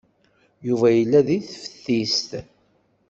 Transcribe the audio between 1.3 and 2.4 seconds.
teftist.